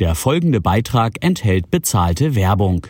[0.00, 2.84] Der folgende Beitrag enthält bezahlte Werbung.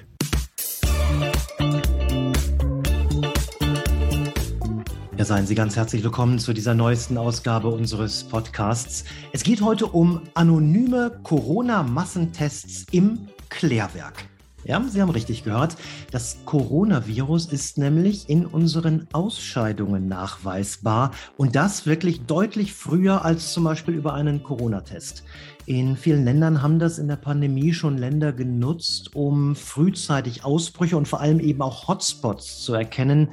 [5.18, 9.04] Ja, seien Sie ganz herzlich willkommen zu dieser neuesten Ausgabe unseres Podcasts.
[9.32, 14.24] Es geht heute um anonyme Corona-Massentests im Klärwerk.
[14.64, 15.76] Ja, Sie haben richtig gehört.
[16.10, 23.64] Das Coronavirus ist nämlich in unseren Ausscheidungen nachweisbar und das wirklich deutlich früher als zum
[23.64, 25.22] Beispiel über einen Corona-Test.
[25.66, 31.08] In vielen Ländern haben das in der Pandemie schon Länder genutzt, um frühzeitig Ausbrüche und
[31.08, 33.28] vor allem eben auch Hotspots zu erkennen.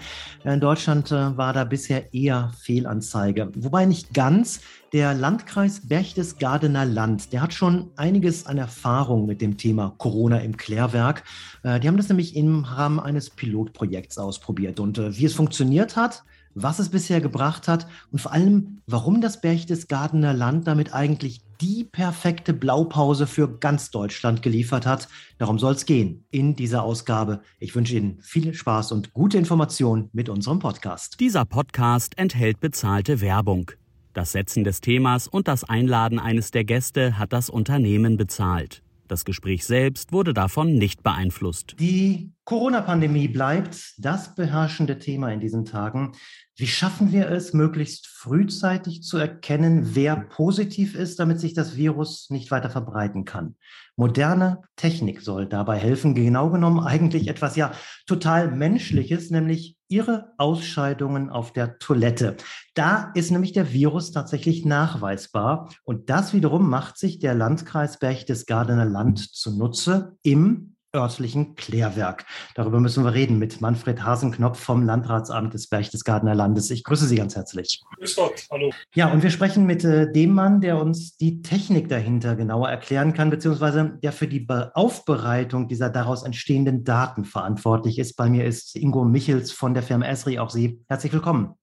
[0.46, 3.52] In Deutschland äh, war da bisher eher Fehlanzeige.
[3.56, 4.62] Wobei nicht ganz.
[4.94, 10.56] Der Landkreis Berchtesgadener Land, der hat schon einiges an Erfahrung mit dem Thema Corona im
[10.56, 11.24] Klärwerk.
[11.64, 14.80] Äh, die haben das nämlich im Rahmen eines Pilotprojekts ausprobiert.
[14.80, 19.22] Und äh, wie es funktioniert hat, was es bisher gebracht hat und vor allem, warum
[19.22, 25.08] das Berchtesgadener Land damit eigentlich die perfekte Blaupause für ganz Deutschland geliefert hat.
[25.38, 27.42] Darum soll es gehen in dieser Ausgabe.
[27.60, 31.20] Ich wünsche Ihnen viel Spaß und gute Informationen mit unserem Podcast.
[31.20, 33.72] Dieser Podcast enthält bezahlte Werbung.
[34.14, 38.84] Das Setzen des Themas und das Einladen eines der Gäste hat das Unternehmen bezahlt.
[39.08, 41.76] Das Gespräch selbst wurde davon nicht beeinflusst.
[41.80, 46.12] Die Corona-Pandemie bleibt das beherrschende Thema in diesen Tagen.
[46.58, 52.30] Wie schaffen wir es, möglichst frühzeitig zu erkennen, wer positiv ist, damit sich das Virus
[52.30, 53.56] nicht weiter verbreiten kann?
[53.96, 57.72] Moderne Technik soll dabei helfen, genau genommen eigentlich etwas ja
[58.06, 62.36] total Menschliches, nämlich ihre Ausscheidungen auf der Toilette.
[62.74, 68.84] Da ist nämlich der Virus tatsächlich nachweisbar und das wiederum macht sich der Landkreis Berchtesgadener
[68.84, 72.26] Land zunutze im örtlichen Klärwerk.
[72.56, 76.70] Darüber müssen wir reden mit Manfred Hasenknopf vom Landratsamt des Berchtesgadener Landes.
[76.70, 77.82] Ich grüße Sie ganz herzlich.
[77.98, 78.72] Grüß Gott, hallo.
[78.94, 83.14] Ja, und wir sprechen mit äh, dem Mann, der uns die Technik dahinter genauer erklären
[83.14, 88.16] kann, beziehungsweise der für die Be Aufbereitung dieser daraus entstehenden Daten verantwortlich ist.
[88.16, 90.40] Bei mir ist Ingo Michels von der Firma Esri.
[90.40, 91.56] Auch Sie herzlich willkommen.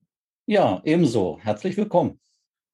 [0.47, 1.37] Ja, ebenso.
[1.41, 2.19] Herzlich willkommen.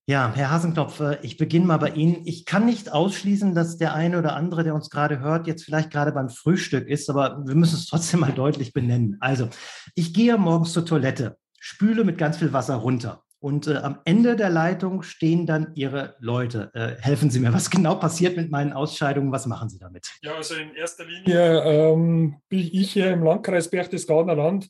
[0.07, 2.21] Ja, Herr Hasenknopf, äh, ich beginne mal bei Ihnen.
[2.25, 5.89] Ich kann nicht ausschließen, dass der eine oder andere, der uns gerade hört, jetzt vielleicht
[5.89, 9.17] gerade beim Frühstück ist, aber wir müssen es trotzdem mal deutlich benennen.
[9.19, 9.49] Also,
[9.95, 13.23] ich gehe morgens zur Toilette, spüle mit ganz viel Wasser runter.
[13.39, 16.69] Und äh, am Ende der Leitung stehen dann Ihre Leute.
[16.75, 19.31] Äh, helfen Sie mir, was genau passiert mit meinen Ausscheidungen?
[19.31, 20.07] Was machen Sie damit?
[20.21, 24.69] Ja, also in erster Linie ähm, bin ich hier im Landkreis Berchtesgadener Land äh,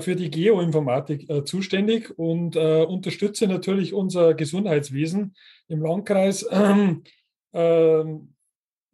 [0.00, 5.34] für die Geoinformatik äh, zuständig und äh, unterstütze natürlich unser Gesundheitswesen
[5.68, 6.42] im Landkreis
[7.52, 8.04] äh,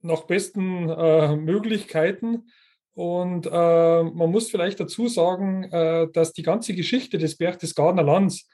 [0.03, 2.51] nach besten äh, Möglichkeiten.
[2.95, 5.71] Und äh, man muss vielleicht dazu sagen,
[6.13, 8.47] dass die ganze Geschichte des Berchtesgadener Lands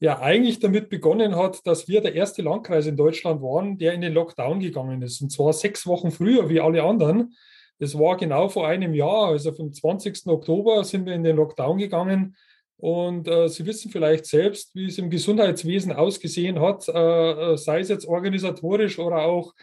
[0.00, 4.00] ja eigentlich damit begonnen hat, dass wir der erste Landkreis in Deutschland waren, der in
[4.00, 5.20] den Lockdown gegangen ist.
[5.22, 7.34] Und zwar sechs Wochen früher wie alle anderen.
[7.78, 10.26] Das war genau vor einem Jahr, also vom 20.
[10.26, 12.36] Oktober sind wir in den Lockdown gegangen.
[12.76, 17.80] Und äh, Sie wissen vielleicht selbst, wie es im Gesundheitswesen ausgesehen hat, äh, äh sei
[17.80, 19.54] es jetzt organisatorisch oder auch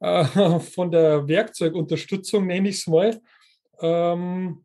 [0.00, 0.24] äh,
[0.60, 3.20] von der Werkzeugunterstützung, nenne ich es mal.
[3.80, 4.64] Ähm,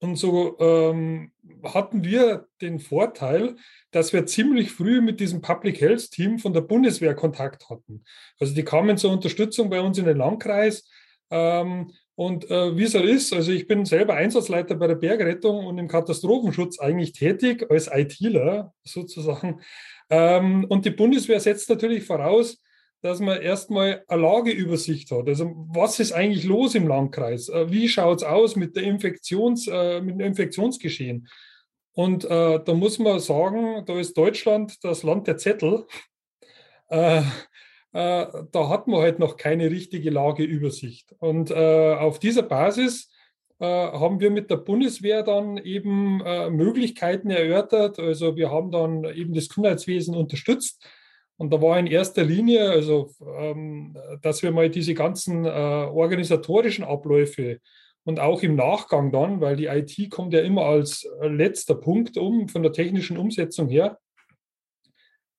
[0.00, 1.32] und so ähm,
[1.64, 3.56] hatten wir den Vorteil,
[3.90, 8.04] dass wir ziemlich früh mit diesem Public Health Team von der Bundeswehr Kontakt hatten.
[8.38, 10.88] Also die kamen zur Unterstützung bei uns in den Landkreis.
[11.30, 15.64] Ähm, und äh, wie es halt ist, also ich bin selber Einsatzleiter bei der Bergrettung
[15.64, 19.60] und im Katastrophenschutz eigentlich tätig als ITler sozusagen.
[20.10, 22.60] Ähm, und die Bundeswehr setzt natürlich voraus,
[23.02, 25.28] dass man erstmal eine Lageübersicht hat.
[25.28, 27.50] Also was ist eigentlich los im Landkreis?
[27.50, 31.28] Äh, wie schaut es aus mit, der Infektions, äh, mit dem Infektionsgeschehen?
[31.92, 35.86] Und äh, da muss man sagen, da ist Deutschland das Land der Zettel.
[37.92, 41.14] Äh, da hat man halt noch keine richtige Lageübersicht.
[41.18, 43.10] Und äh, auf dieser Basis
[43.60, 47.98] äh, haben wir mit der Bundeswehr dann eben äh, Möglichkeiten erörtert.
[47.98, 50.86] Also wir haben dann eben das Gesundheitswesen unterstützt.
[51.38, 56.84] Und da war in erster Linie, also, ähm, dass wir mal diese ganzen äh, organisatorischen
[56.84, 57.60] Abläufe
[58.04, 62.48] und auch im Nachgang dann, weil die IT kommt ja immer als letzter Punkt um
[62.48, 63.98] von der technischen Umsetzung her,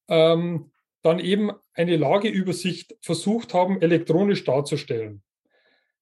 [0.08, 5.24] ähm, dann eben eine Lageübersicht versucht haben, elektronisch darzustellen.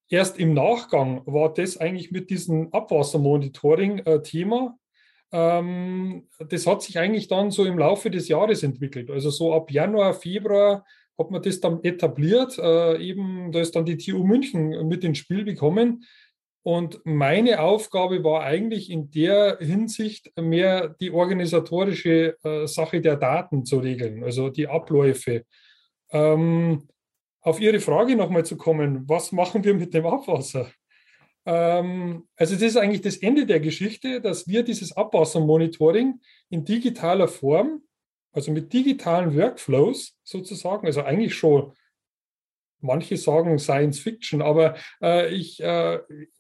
[0.10, 4.78] Erst im Nachgang war das eigentlich mit diesem Abwassermonitoring äh, Thema.
[5.32, 9.12] Ähm, das hat sich eigentlich dann so im Laufe des Jahres entwickelt.
[9.12, 10.86] Also so ab Januar, Februar
[11.20, 12.58] hat man das dann etabliert.
[12.58, 16.06] Äh, eben, da ist dann die TU München mit ins Spiel gekommen.
[16.68, 23.64] Und meine Aufgabe war eigentlich in der Hinsicht mehr die organisatorische äh, Sache der Daten
[23.64, 25.46] zu regeln, also die Abläufe.
[26.12, 26.90] Ähm,
[27.40, 30.70] auf Ihre Frage nochmal zu kommen, was machen wir mit dem Abwasser?
[31.46, 36.20] Ähm, also das ist eigentlich das Ende der Geschichte, dass wir dieses Abwassermonitoring
[36.50, 37.84] in digitaler Form,
[38.34, 41.72] also mit digitalen Workflows sozusagen, also eigentlich schon,
[42.82, 46.00] manche sagen Science Fiction, aber äh, ich äh,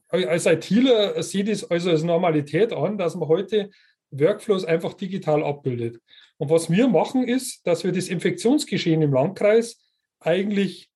[0.09, 3.69] als ITler sehe das also als Normalität an, dass man heute
[4.11, 6.01] Workflows einfach digital abbildet.
[6.37, 9.83] Und was wir machen ist, dass wir das Infektionsgeschehen im Landkreis
[10.19, 10.89] eigentlich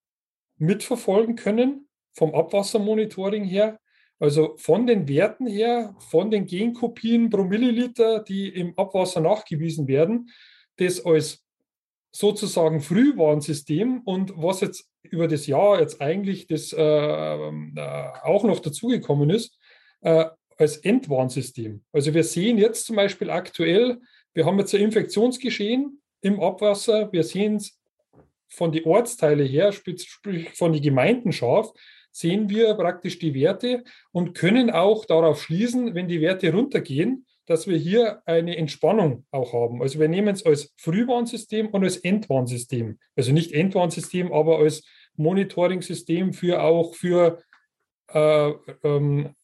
[0.57, 3.79] mitverfolgen können, vom Abwassermonitoring her,
[4.19, 10.29] also von den Werten her, von den Genkopien pro Milliliter, die im Abwasser nachgewiesen werden,
[10.77, 11.43] das als
[12.11, 18.59] sozusagen Frühwarnsystem und was jetzt über das Jahr jetzt eigentlich das äh, äh, auch noch
[18.59, 19.57] dazugekommen ist,
[20.01, 20.25] äh,
[20.57, 21.83] als Endwarnsystem.
[21.91, 23.99] Also wir sehen jetzt zum Beispiel aktuell,
[24.33, 27.79] wir haben jetzt ein Infektionsgeschehen im Abwasser, wir sehen es
[28.49, 31.71] von den Ortsteile her, sprich von den Gemeinden scharf,
[32.11, 37.67] sehen wir praktisch die Werte und können auch darauf schließen, wenn die Werte runtergehen, dass
[37.67, 39.81] wir hier eine Entspannung auch haben.
[39.81, 42.99] Also wir nehmen es als Frühwarnsystem und als Endwarnsystem.
[43.15, 44.83] Also nicht Endwarnsystem, aber als
[45.15, 47.41] Monitoring-System für auch für
[48.09, 48.51] äh,
[48.83, 49.35] ähm,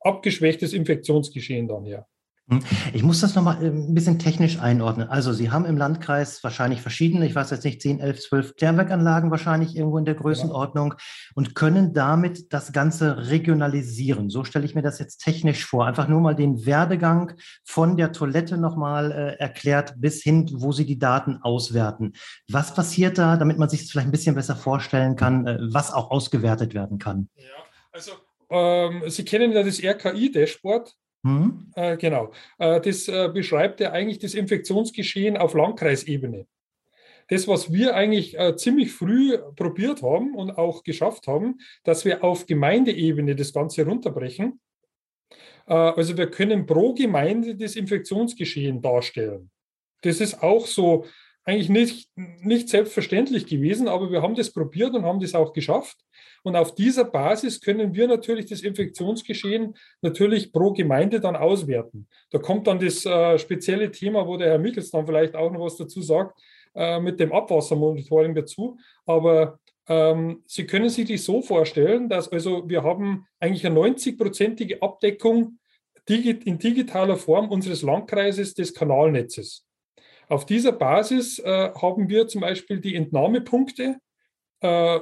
[0.00, 2.06] abgeschwächtes Infektionsgeschehen dann her.
[2.50, 2.62] Hm.
[2.92, 5.08] Ich muss das nochmal äh, ein bisschen technisch einordnen.
[5.08, 9.30] Also Sie haben im Landkreis wahrscheinlich verschiedene, ich weiß jetzt nicht, 10, 11, 12 Klärwerkanlagen
[9.30, 10.98] wahrscheinlich irgendwo in der Größenordnung ja.
[11.36, 14.30] und können damit das Ganze regionalisieren.
[14.30, 15.86] So stelle ich mir das jetzt technisch vor.
[15.86, 20.84] Einfach nur mal den Werdegang von der Toilette nochmal äh, erklärt bis hin, wo Sie
[20.84, 22.14] die Daten auswerten.
[22.48, 25.92] Was passiert da, damit man sich das vielleicht ein bisschen besser vorstellen kann, äh, was
[25.92, 27.28] auch ausgewertet werden kann?
[27.36, 27.44] Ja,
[27.92, 28.12] also
[28.50, 30.96] ähm, Sie kennen ja das RKI-Dashboard.
[31.22, 31.70] Mhm.
[31.74, 32.32] Äh, genau.
[32.58, 36.46] Äh, das äh, beschreibt ja eigentlich das Infektionsgeschehen auf Landkreisebene.
[37.28, 42.24] Das, was wir eigentlich äh, ziemlich früh probiert haben und auch geschafft haben, dass wir
[42.24, 44.60] auf Gemeindeebene das Ganze runterbrechen.
[45.66, 49.50] Äh, also wir können pro Gemeinde das Infektionsgeschehen darstellen.
[50.02, 51.06] Das ist auch so
[51.44, 55.98] eigentlich nicht, nicht selbstverständlich gewesen, aber wir haben das probiert und haben das auch geschafft.
[56.42, 62.08] Und auf dieser Basis können wir natürlich das Infektionsgeschehen natürlich pro Gemeinde dann auswerten.
[62.30, 65.60] Da kommt dann das äh, spezielle Thema, wo der Herr Michels dann vielleicht auch noch
[65.60, 66.40] was dazu sagt,
[66.74, 68.78] äh, mit dem Abwassermonitoring dazu.
[69.06, 69.58] Aber
[69.88, 75.58] ähm, Sie können sich das so vorstellen, dass also wir haben eigentlich eine 90-prozentige Abdeckung
[76.08, 79.64] in digitaler Form unseres Landkreises des Kanalnetzes.
[80.28, 83.96] Auf dieser Basis äh, haben wir zum Beispiel die Entnahmepunkte
[84.60, 85.00] äh,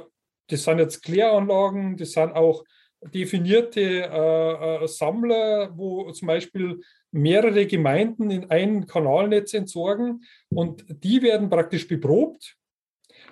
[0.49, 2.63] das sind jetzt Kläranlagen, das sind auch
[3.01, 6.81] definierte äh, äh, Sammler, wo zum Beispiel
[7.11, 12.55] mehrere Gemeinden in ein Kanalnetz entsorgen und die werden praktisch beprobt.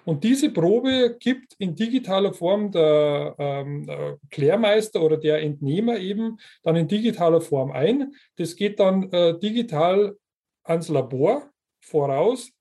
[0.05, 6.77] Und diese Probe gibt in digitaler Form der, ähm, Klärmeister oder der Entnehmer eben dann
[6.77, 8.13] in digitaler Form ein.
[8.37, 10.15] Das geht dann äh, digital
[10.63, 11.49] ans Labor
[11.81, 12.51] voraus.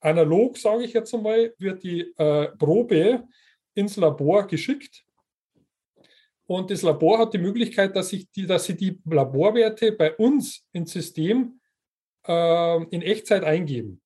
[0.00, 3.24] Analog, sage ich jetzt einmal, wird die äh, Probe
[3.78, 5.04] ins Labor geschickt.
[6.46, 10.66] Und das Labor hat die Möglichkeit, dass, ich die, dass sie die Laborwerte bei uns
[10.72, 11.60] ins System
[12.26, 14.00] äh, in Echtzeit eingeben.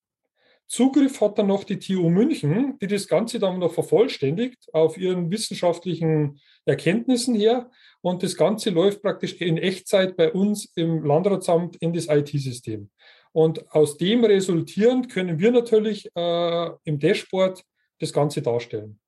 [0.67, 5.31] Zugriff hat dann noch die TU München, die das Ganze dann noch vervollständigt auf ihren
[5.31, 7.71] wissenschaftlichen Erkenntnissen her.
[8.01, 12.91] Und das Ganze läuft praktisch in Echtzeit bei uns im Landratsamt in das IT-System.
[13.33, 17.63] Und aus dem resultierend können wir natürlich äh, im Dashboard
[17.99, 18.99] das Ganze darstellen.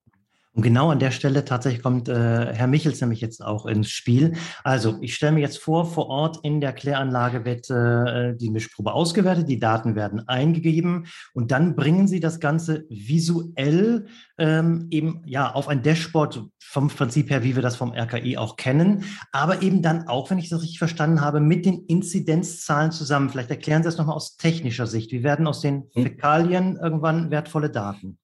[0.54, 4.34] Und genau an der Stelle tatsächlich kommt äh, Herr Michels nämlich jetzt auch ins Spiel.
[4.62, 8.92] Also ich stelle mir jetzt vor, vor Ort in der Kläranlage wird äh, die Mischprobe
[8.92, 14.06] ausgewertet, die Daten werden eingegeben und dann bringen Sie das Ganze visuell
[14.38, 18.54] ähm, eben ja auf ein Dashboard vom Prinzip her, wie wir das vom RKI auch
[18.54, 23.28] kennen, aber eben dann auch, wenn ich das richtig verstanden habe, mit den Inzidenzzahlen zusammen.
[23.28, 25.10] Vielleicht erklären Sie das nochmal aus technischer Sicht.
[25.10, 26.04] Wie werden aus den hm.
[26.04, 28.18] Fäkalien irgendwann wertvolle Daten?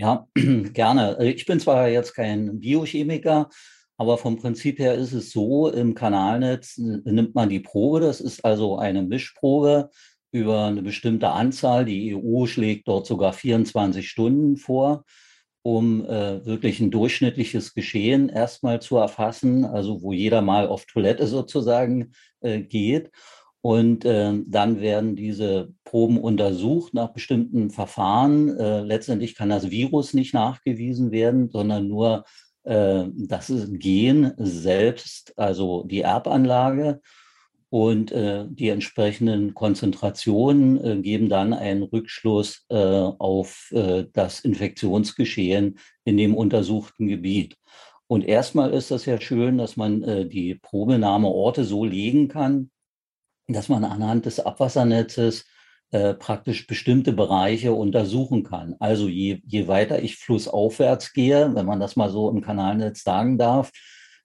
[0.00, 1.18] Ja, gerne.
[1.20, 3.48] Ich bin zwar jetzt kein Biochemiker,
[3.96, 8.44] aber vom Prinzip her ist es so, im Kanalnetz nimmt man die Probe, das ist
[8.44, 9.90] also eine Mischprobe
[10.30, 11.84] über eine bestimmte Anzahl.
[11.84, 15.04] Die EU schlägt dort sogar 24 Stunden vor,
[15.62, 21.26] um äh, wirklich ein durchschnittliches Geschehen erstmal zu erfassen, also wo jeder mal auf Toilette
[21.26, 23.10] sozusagen äh, geht.
[23.60, 28.56] Und äh, dann werden diese Proben untersucht nach bestimmten Verfahren.
[28.56, 32.24] Äh, letztendlich kann das Virus nicht nachgewiesen werden, sondern nur
[32.64, 37.00] äh, das Gen selbst, also die Erbanlage.
[37.70, 43.72] und äh, die entsprechenden Konzentrationen äh, geben dann einen Rückschluss äh, auf
[44.12, 47.56] das Infektionsgeschehen in dem untersuchten Gebiet.
[48.06, 52.70] Und erstmal ist das ja schön, dass man die Probenahmeorte so legen kann,
[53.48, 55.46] dass man anhand des Abwassernetzes
[55.90, 58.76] äh, praktisch bestimmte Bereiche untersuchen kann.
[58.78, 63.38] Also je, je weiter ich flussaufwärts gehe, wenn man das mal so im Kanalnetz sagen
[63.38, 63.72] darf,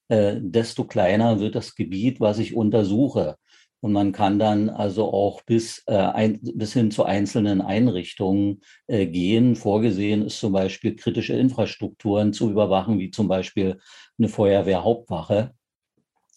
[0.10, 3.38] äh, desto kleiner wird das Gebiet, was ich untersuche.
[3.80, 9.06] Und man kann dann also auch bis, äh, ein, bis hin zu einzelnen Einrichtungen äh,
[9.08, 9.56] gehen.
[9.56, 13.80] Vorgesehen ist zum Beispiel kritische Infrastrukturen zu überwachen, wie zum Beispiel
[14.18, 15.54] eine Feuerwehrhauptwache,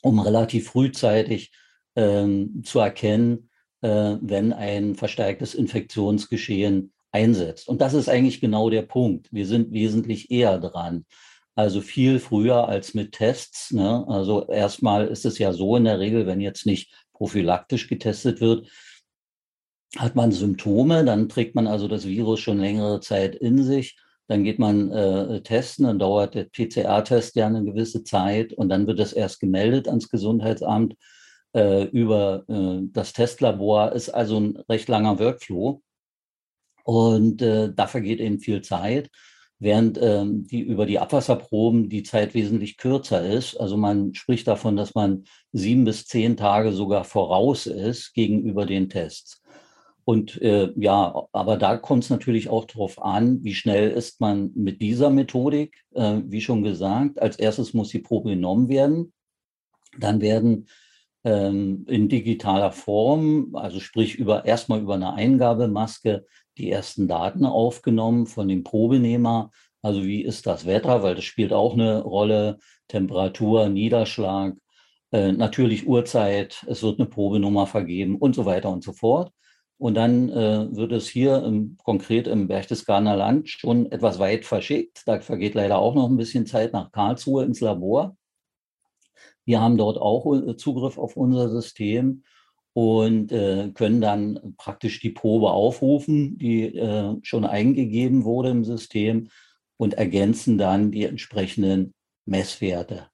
[0.02, 1.52] um relativ frühzeitig
[1.96, 3.50] ähm, zu erkennen,
[3.80, 7.68] äh, wenn ein verstärktes Infektionsgeschehen einsetzt.
[7.68, 9.28] Und das ist eigentlich genau der Punkt.
[9.32, 11.06] Wir sind wesentlich eher dran.
[11.54, 13.72] Also viel früher als mit Tests.
[13.72, 14.04] Ne?
[14.08, 18.68] Also erstmal ist es ja so in der Regel, wenn jetzt nicht prophylaktisch getestet wird,
[19.96, 23.98] hat man Symptome, dann trägt man also das Virus schon längere Zeit in sich.
[24.28, 28.86] Dann geht man äh, testen, dann dauert der PCR-Test ja eine gewisse Zeit und dann
[28.86, 30.94] wird es erst gemeldet ans Gesundheitsamt
[31.56, 33.92] äh, über äh, das Testlabor.
[33.92, 35.82] Ist also ein recht langer Workflow
[36.84, 39.10] und äh, da vergeht eben viel Zeit
[39.58, 43.56] während ähm, die über die Abwasserproben die Zeit wesentlich kürzer ist.
[43.56, 48.88] Also man spricht davon, dass man sieben bis zehn Tage sogar voraus ist gegenüber den
[48.88, 49.42] Tests.
[50.04, 54.52] Und äh, ja, aber da kommt es natürlich auch darauf an, wie schnell ist man
[54.54, 57.20] mit dieser Methodik, äh, wie schon gesagt.
[57.20, 59.12] Als erstes muss die Probe genommen werden.
[59.98, 60.68] Dann werden
[61.26, 66.24] in digitaler Form, also sprich über erstmal über eine Eingabemaske,
[66.56, 69.50] die ersten Daten aufgenommen von dem Probenehmer.
[69.82, 74.54] Also wie ist das Wetter, weil das spielt auch eine Rolle, Temperatur, Niederschlag,
[75.12, 79.32] äh, natürlich Uhrzeit, es wird eine Probenummer vergeben und so weiter und so fort.
[79.78, 85.02] Und dann äh, wird es hier im, konkret im Berchtesgadener Land schon etwas weit verschickt.
[85.06, 88.16] Da vergeht leider auch noch ein bisschen Zeit nach Karlsruhe ins Labor.
[89.46, 92.24] Wir haben dort auch äh, Zugriff auf unser System
[92.74, 99.28] und äh, können dann praktisch die Probe aufrufen, die äh, schon eingegeben wurde im System
[99.78, 101.94] und ergänzen dann die entsprechenden
[102.26, 103.06] Messwerte.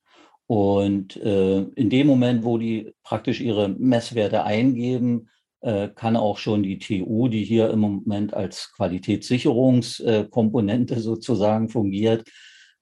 [0.46, 5.28] Und äh, in dem Moment, wo die praktisch ihre Messwerte eingeben,
[5.60, 12.26] äh, kann auch schon die TU, die hier im Moment als Qualitätssicherungskomponente sozusagen fungiert,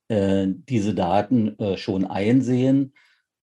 [0.09, 2.95] äh, diese Daten schon einsehen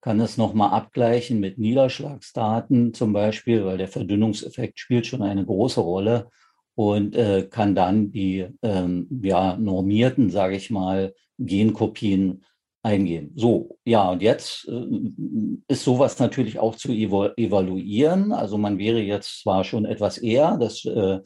[0.08, 5.82] kann es nochmal abgleichen mit Niederschlagsdaten zum Beispiel, weil der Verdünnungseffekt spielt schon eine große
[5.82, 6.30] Rolle
[6.76, 12.46] und äh, kann dann die ähm, ja, normierten, sage ich mal, Genkopien
[12.84, 13.34] eingehen.
[13.36, 14.86] So, ja, und jetzt äh,
[15.68, 18.32] ist sowas natürlich auch zu evaluieren.
[18.32, 21.20] Also man wäre jetzt zwar schon etwas eher, das äh,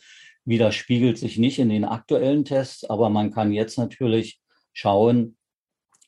[0.43, 4.41] widerspiegelt sich nicht in den aktuellen Tests, aber man kann jetzt natürlich
[4.73, 5.37] schauen,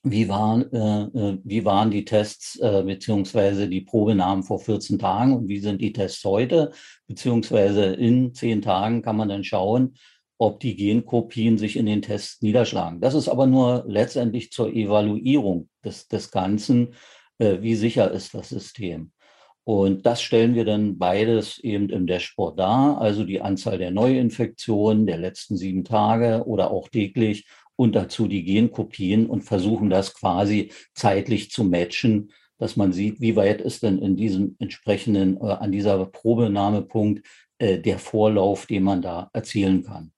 [0.04, 5.34] wie waren, äh, äh, wie waren die Tests äh, beziehungsweise die Probenahmen vor 14 Tagen
[5.34, 6.72] und wie sind die Tests heute?
[7.08, 9.96] Beziehungsweise in zehn Tagen kann man dann schauen,
[10.38, 13.00] ob die Genkopien sich in den Tests niederschlagen.
[13.00, 16.96] Das ist aber nur letztendlich zur Evaluierung des, des Ganzen,
[17.38, 19.14] äh, wie sicher ist das System.
[19.64, 25.06] Und das stellen wir dann beides eben im Dashboard dar, also die Anzahl der Neuinfektionen
[25.06, 30.72] der letzten sieben Tage oder auch täglich und dazu die Genkopien und versuchen das quasi
[30.94, 35.72] zeitlich zu matchen, dass man sieht, wie weit ist denn in diesem entsprechenden, äh, an
[35.72, 37.28] dieser Probenahmepunkt
[37.58, 40.13] äh, der Vorlauf, den man da erzielen kann.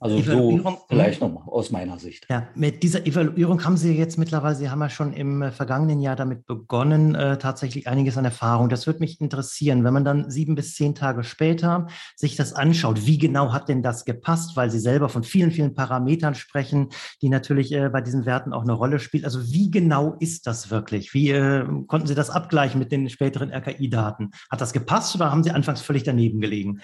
[0.00, 2.26] Also so vielleicht nochmal aus meiner Sicht.
[2.28, 6.00] Ja, mit dieser Evaluierung haben Sie jetzt mittlerweile, Sie haben ja schon im äh, vergangenen
[6.00, 8.68] Jahr damit begonnen, äh, tatsächlich einiges an Erfahrung.
[8.68, 11.86] Das würde mich interessieren, wenn man dann sieben bis zehn Tage später
[12.16, 15.74] sich das anschaut, wie genau hat denn das gepasst, weil Sie selber von vielen, vielen
[15.74, 16.88] Parametern sprechen,
[17.22, 19.24] die natürlich äh, bei diesen Werten auch eine Rolle spielen.
[19.24, 21.14] Also wie genau ist das wirklich?
[21.14, 24.32] Wie äh, konnten Sie das abgleichen mit den späteren RKI-Daten?
[24.50, 26.82] Hat das gepasst oder haben Sie anfangs völlig daneben gelegen?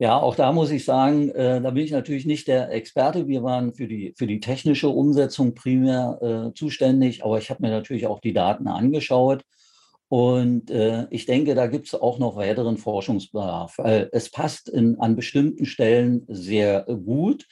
[0.00, 3.26] Ja, auch da muss ich sagen, äh, da bin ich natürlich nicht der Experte.
[3.26, 7.70] Wir waren für die, für die technische Umsetzung primär äh, zuständig, aber ich habe mir
[7.70, 9.42] natürlich auch die Daten angeschaut.
[10.08, 15.16] Und äh, ich denke, da gibt es auch noch weiteren Forschungsbedarf, es passt in, an
[15.16, 17.46] bestimmten Stellen sehr gut.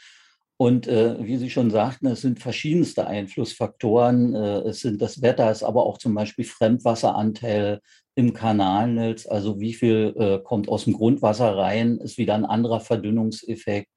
[0.59, 4.35] Und äh, wie Sie schon sagten, es sind verschiedenste Einflussfaktoren.
[4.35, 7.81] Äh, es sind das Wetter, es ist aber auch zum Beispiel Fremdwasseranteil,
[8.17, 12.81] im Kanalnetz, also wie viel äh, kommt aus dem Grundwasser rein, ist wieder ein anderer
[12.81, 13.91] Verdünnungseffekt.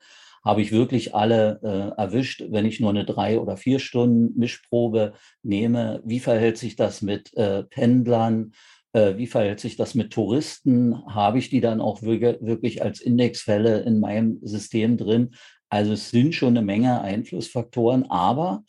[0.43, 5.13] Habe ich wirklich alle äh, erwischt, wenn ich nur eine drei oder vier Stunden Mischprobe
[5.41, 6.01] nehme?
[6.05, 8.51] Wie verhält sich das mit äh, Pendlern?
[8.93, 11.05] Äh, wie verhält sich das mit Touristen?
[11.07, 15.31] Habe ich die dann auch wirklich als Indexfälle in meinem System drin?
[15.69, 18.63] Also es sind schon eine Menge Einflussfaktoren, aber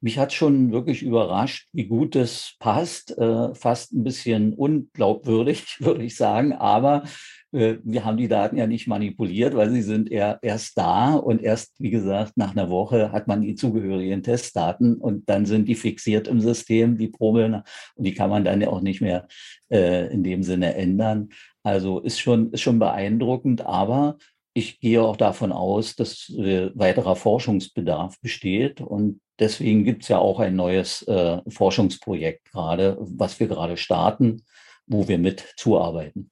[0.00, 3.16] mich hat schon wirklich überrascht, wie gut das passt.
[3.18, 6.52] Äh, fast ein bisschen unglaubwürdig, würde ich sagen.
[6.52, 7.04] Aber
[7.52, 11.42] äh, wir haben die Daten ja nicht manipuliert, weil sie sind eher erst da und
[11.42, 15.74] erst, wie gesagt, nach einer Woche hat man die zugehörigen Testdaten und dann sind die
[15.74, 17.62] fixiert im System, die Promeln,
[17.94, 19.26] und die kann man dann ja auch nicht mehr
[19.70, 21.30] äh, in dem Sinne ändern.
[21.62, 24.18] Also ist schon, ist schon beeindruckend, aber
[24.52, 30.18] ich gehe auch davon aus, dass äh, weiterer Forschungsbedarf besteht und deswegen gibt es ja
[30.18, 34.44] auch ein neues äh, Forschungsprojekt gerade, was wir gerade starten,
[34.86, 36.30] wo wir mit zuarbeiten.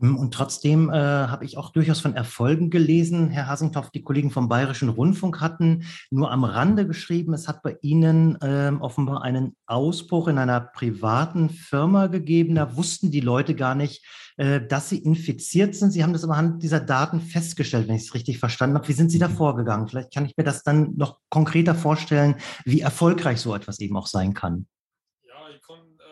[0.00, 3.28] Hm, und trotzdem äh, habe ich auch durchaus von Erfolgen gelesen.
[3.28, 7.76] Herr Hasenthoff, die Kollegen vom Bayerischen Rundfunk hatten nur am Rande geschrieben, es hat bei
[7.80, 12.54] Ihnen äh, offenbar einen Ausbruch in einer privaten Firma gegeben.
[12.56, 14.04] Da wussten die Leute gar nicht,
[14.36, 15.92] äh, dass sie infiziert sind.
[15.92, 18.88] Sie haben das anhand dieser Daten festgestellt, wenn ich es richtig verstanden habe.
[18.88, 19.86] Wie sind Sie da vorgegangen?
[19.86, 22.34] Vielleicht kann ich mir das dann noch konkreter vorstellen,
[22.64, 24.66] wie erfolgreich so etwas eben auch sein kann.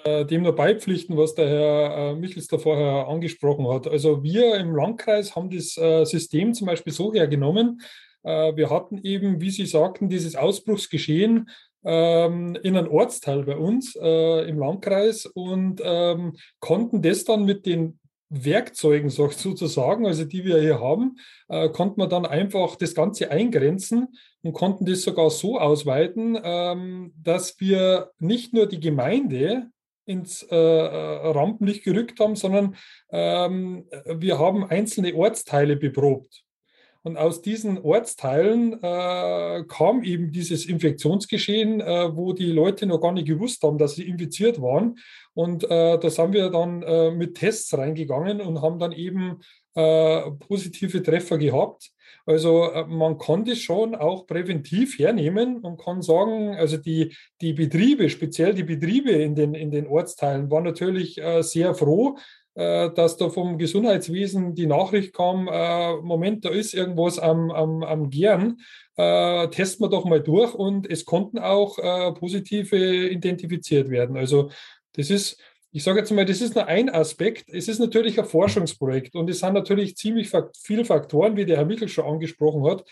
[0.04, 3.86] Äh, dem nur beipflichten, was der Herr äh, Michels da vorher angesprochen hat.
[3.86, 7.80] Also wir im Landkreis haben das äh, System zum Beispiel so hergenommen.
[8.24, 11.50] Wir hatten eben, wie Sie sagten, dieses Ausbruchsgeschehen
[11.84, 17.98] ähm, in einem Ortsteil bei uns im Landkreis und ähm, konnten das dann mit den
[18.32, 21.16] Werkzeugen sozusagen, also die wir hier haben,
[21.48, 24.08] äh, konnte man dann einfach das Ganze eingrenzen
[24.42, 29.71] und konnten das sogar so ausweiten, ähm, dass wir nicht nur die Gemeinde
[30.04, 32.76] ins äh, äh, Rampenlicht gerückt haben, sondern
[33.10, 36.44] ähm, wir haben einzelne Ortsteile beprobt.
[37.04, 43.10] Und aus diesen Ortsteilen äh, kam eben dieses Infektionsgeschehen, äh, wo die Leute noch gar
[43.10, 44.96] nicht gewusst haben, dass sie infiziert waren.
[45.34, 49.40] Und äh, da sind wir dann äh, mit Tests reingegangen und haben dann eben
[49.74, 51.92] äh, positive Treffer gehabt.
[52.26, 57.54] Also äh, man kann das schon auch präventiv hernehmen und kann sagen, also die, die
[57.54, 62.18] Betriebe, speziell die Betriebe in den, in den Ortsteilen, waren natürlich äh, sehr froh,
[62.54, 65.46] dass da vom Gesundheitswesen die Nachricht kam,
[66.06, 68.58] Moment, da ist irgendwas am, am, am Gern,
[68.94, 71.78] testen wir doch mal durch und es konnten auch
[72.12, 74.18] positive identifiziert werden.
[74.18, 74.50] Also
[74.92, 75.40] das ist
[75.72, 77.48] ich sage jetzt mal, das ist nur ein Aspekt.
[77.48, 80.30] Es ist natürlich ein Forschungsprojekt und es sind natürlich ziemlich
[80.62, 82.84] viele Faktoren, wie der Herr Michel schon angesprochen hat,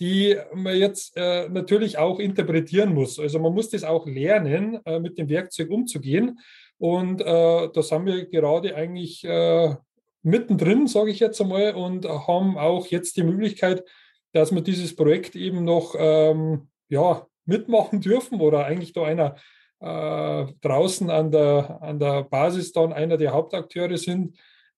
[0.00, 3.20] die man jetzt äh, natürlich auch interpretieren muss.
[3.20, 6.40] Also man muss das auch lernen, äh, mit dem Werkzeug umzugehen.
[6.78, 7.24] Und äh,
[7.72, 9.76] da sind wir gerade eigentlich äh,
[10.22, 13.84] mittendrin, sage ich jetzt einmal, und haben auch jetzt die Möglichkeit,
[14.32, 19.36] dass wir dieses Projekt eben noch ähm, ja, mitmachen dürfen oder eigentlich da einer
[19.80, 24.36] äh, draußen an der, an der Basis dann einer der Hauptakteure sind.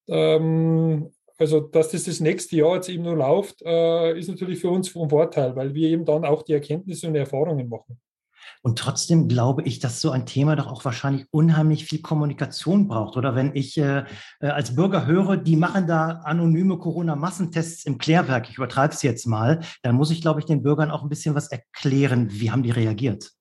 [0.09, 4.71] Ähm, also, dass das das nächste Jahr jetzt eben nur läuft, äh, ist natürlich für
[4.71, 8.01] uns von Vorteil, weil wir eben dann auch die Erkenntnisse und Erfahrungen machen.
[8.63, 13.17] Und trotzdem glaube ich, dass so ein Thema doch auch wahrscheinlich unheimlich viel Kommunikation braucht.
[13.17, 14.05] Oder wenn ich äh,
[14.41, 19.27] äh als Bürger höre, die machen da anonyme Corona-Massentests im Klärwerk, ich übertreibe es jetzt
[19.27, 22.29] mal, dann muss ich, glaube ich, den Bürgern auch ein bisschen was erklären.
[22.31, 23.36] Wie haben die reagiert?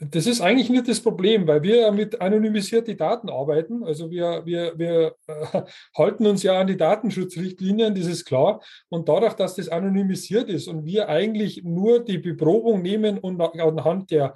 [0.00, 3.84] Das ist eigentlich nicht das Problem, weil wir mit anonymisierten Daten arbeiten.
[3.84, 5.62] Also wir, wir, wir äh,
[5.96, 8.60] halten uns ja an die Datenschutzrichtlinien, das ist klar.
[8.88, 14.10] Und dadurch, dass das anonymisiert ist und wir eigentlich nur die Beprobung nehmen und anhand
[14.10, 14.34] der,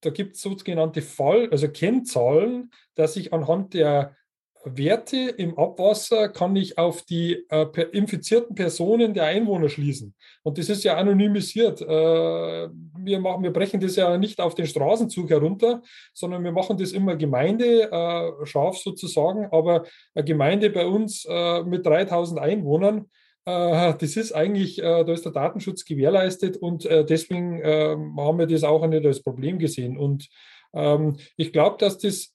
[0.00, 4.16] da gibt es sogenannte Fall, also Kennzahlen, dass ich anhand der
[4.64, 10.14] Werte im Abwasser kann ich auf die äh, infizierten Personen der Einwohner schließen.
[10.42, 11.80] Und das ist ja anonymisiert.
[11.80, 15.82] Äh, wir, machen, wir brechen das ja nicht auf den Straßenzug herunter,
[16.14, 19.46] sondern wir machen das immer Gemeinde, äh, sozusagen.
[19.50, 23.10] Aber eine Gemeinde bei uns äh, mit 3000 Einwohnern,
[23.44, 28.62] äh, das ist eigentlich, äh, da ist der Datenschutz gewährleistet und deswegen haben wir das
[28.62, 29.96] auch nicht als Problem gesehen.
[29.96, 30.28] Und
[30.72, 32.32] ähm, ich glaube, dass das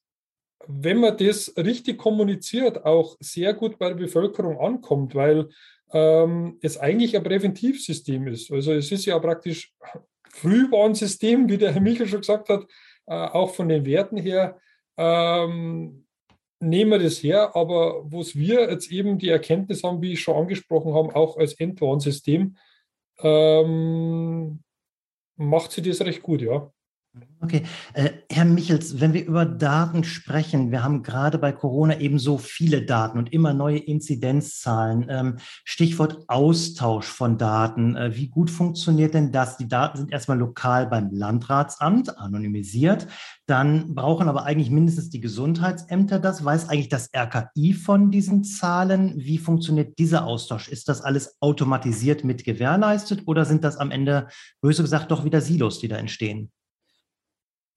[0.66, 5.50] wenn man das richtig kommuniziert, auch sehr gut bei der Bevölkerung ankommt, weil
[5.92, 8.52] ähm, es eigentlich ein Präventivsystem ist.
[8.52, 9.74] Also es ist ja praktisch
[10.30, 12.66] Frühwarnsystem, wie der Herr Michel schon gesagt hat,
[13.06, 14.60] äh, auch von den Werten her.
[14.98, 16.06] Ähm,
[16.60, 20.36] nehmen wir das her, aber wo wir jetzt eben die Erkenntnis haben, wie ich schon
[20.36, 22.58] angesprochen habe, auch als Endwarnsystem,
[23.20, 24.64] ähm,
[25.36, 26.72] macht sie das recht gut, ja.
[27.40, 32.18] Okay, äh, Herr Michels, wenn wir über Daten sprechen, wir haben gerade bei Corona eben
[32.18, 35.06] so viele Daten und immer neue Inzidenzzahlen.
[35.08, 37.96] Ähm, Stichwort Austausch von Daten.
[37.96, 39.56] Äh, wie gut funktioniert denn das?
[39.58, 43.08] Die Daten sind erstmal lokal beim Landratsamt, anonymisiert.
[43.46, 46.44] Dann brauchen aber eigentlich mindestens die Gesundheitsämter das.
[46.44, 49.14] Weiß eigentlich das RKI von diesen Zahlen?
[49.16, 50.70] Wie funktioniert dieser Austausch?
[50.70, 54.28] Ist das alles automatisiert mit gewährleistet oder sind das am Ende,
[54.60, 56.52] böse gesagt, doch wieder Silos, die da entstehen?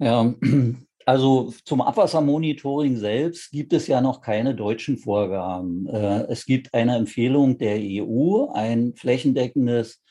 [0.01, 0.35] Ja,
[1.07, 5.87] also zum Abwassermonitoring selbst gibt es ja noch keine deutschen Vorgaben.
[5.87, 10.03] Äh, es gibt eine Empfehlung der EU, ein flächendeckendes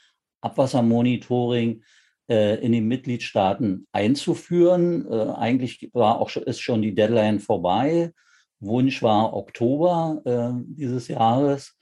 [0.41, 1.84] Abwassermonitoring
[2.30, 5.08] äh, in den Mitgliedstaaten einzuführen.
[5.12, 8.13] Äh, eigentlich war auch ist schon die Deadline vorbei.
[8.60, 10.21] Wunsch war Oktober
[10.65, 11.78] dieses Jahres.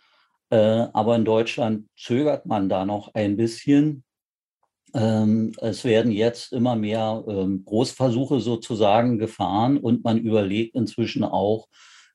[0.50, 4.04] Aber in Deutschland zögert man da noch ein bisschen.
[4.94, 11.68] Ähm, es werden jetzt immer mehr ähm, Großversuche sozusagen gefahren und man überlegt inzwischen auch,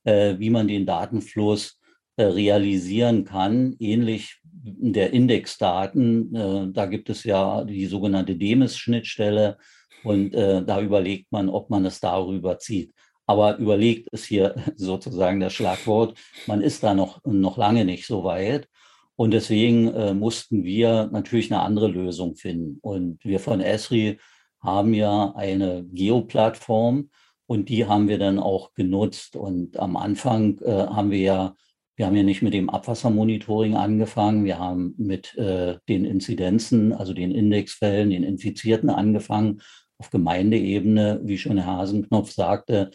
[0.05, 1.79] äh, wie man den Datenfluss
[2.17, 6.35] äh, realisieren kann, ähnlich der Indexdaten.
[6.35, 9.59] Äh, da gibt es ja die sogenannte DEMIS-Schnittstelle
[10.05, 12.93] und da überlegt man, ob man es darüber zieht.
[13.25, 16.19] Aber überlegt ist hier sozusagen das Schlagwort.
[16.49, 18.67] Man ist da noch, noch lange nicht so weit.
[19.17, 22.79] Und deswegen äh, mussten wir natürlich eine andere Lösung finden.
[22.81, 24.19] Und wir von Esri
[24.61, 27.11] haben ja eine Geoplattform
[27.47, 29.37] und die haben wir dann auch genutzt.
[29.37, 31.57] Und am Anfang äh, haben wir ja,
[31.97, 37.13] wir haben ja nicht mit dem Abwassermonitoring angefangen, wir haben mit äh, den Inzidenzen, also
[37.13, 39.61] den Indexfällen, den Infizierten angefangen
[39.99, 42.91] auf Gemeindeebene, wie schon Herr Hasenknopf sagte.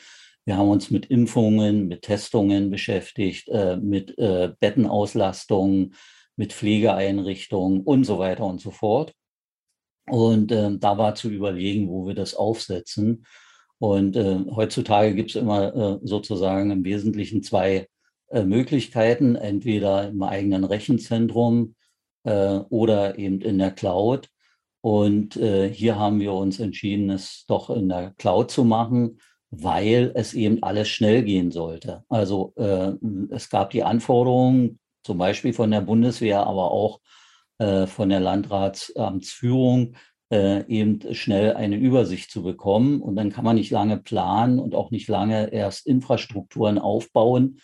[0.48, 5.94] Wir haben uns mit Impfungen, mit Testungen beschäftigt, äh, mit äh, Bettenauslastungen,
[6.38, 9.14] mit Pflegeeinrichtungen und so weiter und so fort.
[10.10, 13.26] Und äh, da war zu überlegen, wo wir das aufsetzen.
[13.78, 17.90] Und äh, heutzutage gibt es immer äh, sozusagen im Wesentlichen zwei
[18.30, 21.76] äh, Möglichkeiten, entweder im eigenen Rechenzentrum
[22.24, 24.28] oder eben in der Cloud.
[24.82, 30.34] Und hier haben wir uns entschieden, es doch in der Cloud zu machen, weil es
[30.34, 32.04] eben alles schnell gehen sollte.
[32.10, 32.92] Also äh,
[33.30, 37.00] es gab die Anforderungen zum Beispiel von der Bundeswehr, aber auch
[37.60, 39.96] äh, von der Landratsamtsführung,
[40.30, 43.02] äh, eben schnell eine Übersicht zu bekommen.
[43.02, 47.60] Und dann kann man nicht lange planen und auch nicht lange erst Infrastrukturen aufbauen,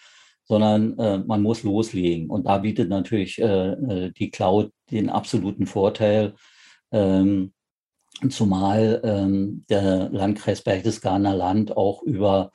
[0.45, 2.29] sondern äh, man muss loslegen.
[2.29, 6.35] Und da bietet natürlich äh, äh, die Cloud den absoluten Vorteil,
[6.91, 7.52] ähm,
[8.29, 12.51] zumal ähm, der Landkreis Berchtesgadener Land auch über,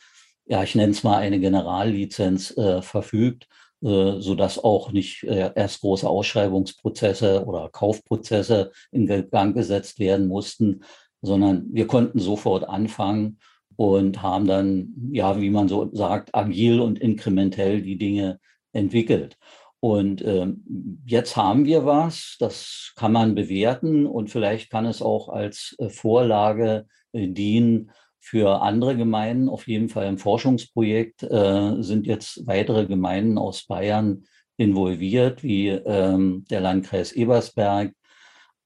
[0.47, 3.49] ja, ich nenne es mal eine Generallizenz äh, verfügt
[3.81, 10.27] äh, so dass auch nicht äh, erst große Ausschreibungsprozesse oder Kaufprozesse in Gang gesetzt werden
[10.27, 10.83] mussten,
[11.23, 13.39] sondern wir konnten sofort anfangen
[13.77, 18.41] und haben dann, ja, wie man so sagt, agil und inkrementell die Dinge
[18.73, 19.37] entwickelt.
[19.81, 25.29] Und ähm, jetzt haben wir was, das kann man bewerten und vielleicht kann es auch
[25.29, 32.07] als äh, Vorlage äh, dienen, für andere Gemeinden, auf jeden Fall im Forschungsprojekt, äh, sind
[32.07, 34.25] jetzt weitere Gemeinden aus Bayern
[34.59, 37.95] involviert, wie ähm, der Landkreis Ebersberg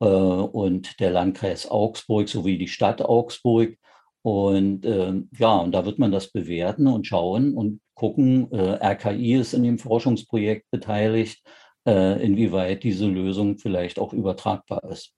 [0.00, 3.76] äh, und der Landkreis Augsburg sowie die Stadt Augsburg.
[4.22, 8.50] Und äh, ja, und da wird man das bewerten und schauen und gucken.
[8.52, 11.42] Äh, RKI ist in dem Forschungsprojekt beteiligt,
[11.86, 15.12] äh, inwieweit diese Lösung vielleicht auch übertragbar ist.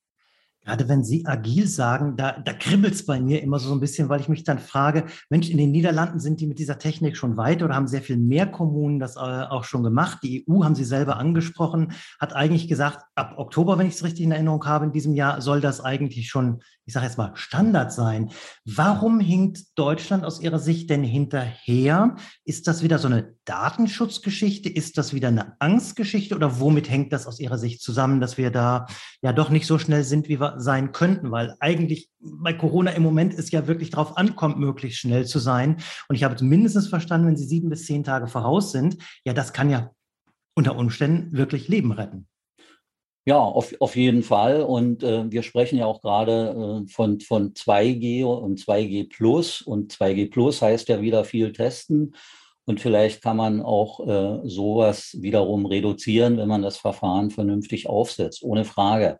[0.64, 4.08] Gerade wenn Sie agil sagen, da, da kribbelt es bei mir immer so ein bisschen,
[4.08, 7.36] weil ich mich dann frage, Mensch, in den Niederlanden sind die mit dieser Technik schon
[7.36, 10.20] weit oder haben sehr viel mehr Kommunen das äh, auch schon gemacht.
[10.22, 14.24] Die EU, haben Sie selber angesprochen, hat eigentlich gesagt, ab Oktober, wenn ich es richtig
[14.24, 17.92] in Erinnerung habe, in diesem Jahr soll das eigentlich schon, ich sage jetzt mal, Standard
[17.92, 18.30] sein.
[18.64, 22.16] Warum hinkt Deutschland aus Ihrer Sicht denn hinterher?
[22.44, 24.68] Ist das wieder so eine Datenschutzgeschichte?
[24.68, 28.50] Ist das wieder eine Angstgeschichte oder womit hängt das aus Ihrer Sicht zusammen, dass wir
[28.50, 28.86] da
[29.22, 33.02] ja doch nicht so schnell sind, wie wir sein könnten, weil eigentlich bei Corona im
[33.02, 35.78] Moment es ja wirklich darauf ankommt, möglichst schnell zu sein.
[36.08, 39.52] Und ich habe mindestens verstanden, wenn Sie sieben bis zehn Tage voraus sind, ja, das
[39.54, 39.90] kann ja
[40.54, 42.28] unter Umständen wirklich Leben retten.
[43.26, 44.62] Ja, auf, auf jeden Fall.
[44.62, 49.62] Und äh, wir sprechen ja auch gerade äh, von, von 2G und 2G Plus.
[49.62, 52.14] Und 2G Plus heißt ja wieder viel testen.
[52.66, 58.42] Und vielleicht kann man auch äh, sowas wiederum reduzieren, wenn man das Verfahren vernünftig aufsetzt,
[58.42, 59.18] ohne Frage.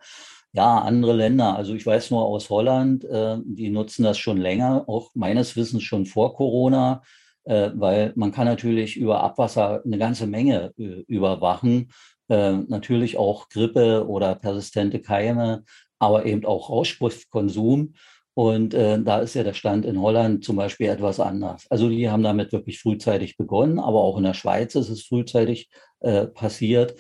[0.52, 1.56] Ja, andere Länder.
[1.56, 5.82] Also ich weiß nur aus Holland, äh, die nutzen das schon länger, auch meines Wissens
[5.82, 7.02] schon vor Corona,
[7.44, 11.90] äh, weil man kann natürlich über Abwasser eine ganze Menge äh, überwachen.
[12.28, 15.64] Äh, natürlich auch Grippe oder persistente Keime,
[15.98, 17.94] aber eben auch Rauschgiftkonsum.
[18.34, 21.66] Und äh, da ist ja der Stand in Holland zum Beispiel etwas anders.
[21.70, 25.68] Also die haben damit wirklich frühzeitig begonnen, aber auch in der Schweiz ist es frühzeitig
[26.00, 26.96] äh, passiert.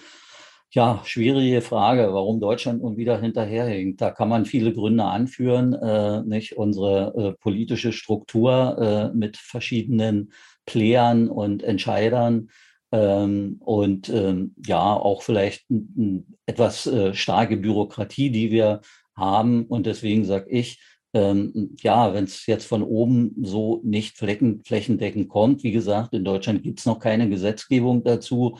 [0.70, 4.00] Ja, schwierige Frage, warum Deutschland nun wieder hinterherhinkt.
[4.00, 5.72] Da kann man viele Gründe anführen.
[5.72, 8.76] Äh, nicht unsere äh, politische Struktur
[9.12, 10.32] äh, mit verschiedenen
[10.66, 12.48] Playern und Entscheidern
[12.94, 18.82] ähm, und ähm, ja auch vielleicht n, etwas äh, starke Bürokratie, die wir
[19.16, 19.64] haben.
[19.66, 20.80] Und deswegen sage ich,
[21.12, 26.24] ähm, ja, wenn es jetzt von oben so nicht flächen, flächendeckend kommt, wie gesagt, in
[26.24, 28.58] Deutschland gibt es noch keine Gesetzgebung dazu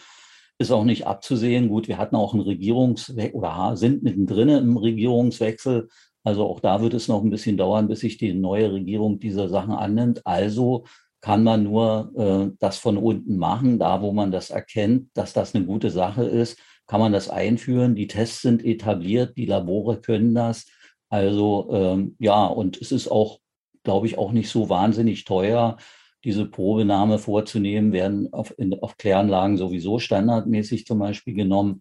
[0.58, 1.68] ist auch nicht abzusehen.
[1.68, 5.88] Gut, wir hatten auch einen Regierungswechsel oder sind mittendrin im Regierungswechsel.
[6.22, 9.48] Also auch da wird es noch ein bisschen dauern, bis sich die neue Regierung dieser
[9.48, 10.24] Sachen annimmt.
[10.24, 10.84] Also
[11.24, 15.54] kann man nur äh, das von unten machen, da wo man das erkennt, dass das
[15.54, 17.94] eine gute Sache ist, kann man das einführen.
[17.94, 20.66] Die Tests sind etabliert, die Labore können das.
[21.08, 23.40] Also ähm, ja, und es ist auch,
[23.84, 25.78] glaube ich, auch nicht so wahnsinnig teuer
[26.24, 31.80] diese Probenahme vorzunehmen, werden auf, in, auf Kläranlagen sowieso standardmäßig zum Beispiel genommen.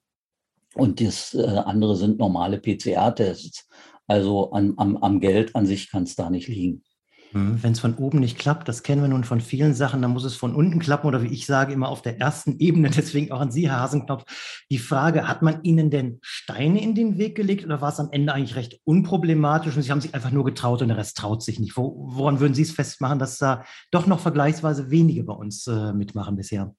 [0.73, 3.67] Und das äh, andere sind normale PCR-Tests.
[4.07, 6.85] Also an, am, am Geld an sich kann es da nicht liegen.
[7.33, 10.11] Hm, Wenn es von oben nicht klappt, das kennen wir nun von vielen Sachen, dann
[10.11, 12.91] muss es von unten klappen oder wie ich sage, immer auf der ersten Ebene.
[12.91, 14.23] Deswegen auch an Sie, Herr Hasenknopf.
[14.69, 18.09] Die Frage, hat man Ihnen denn Steine in den Weg gelegt oder war es am
[18.11, 21.41] Ende eigentlich recht unproblematisch und Sie haben sich einfach nur getraut und der Rest traut
[21.41, 21.75] sich nicht?
[21.75, 25.91] Wo, woran würden Sie es festmachen, dass da doch noch vergleichsweise wenige bei uns äh,
[25.91, 26.75] mitmachen bisher?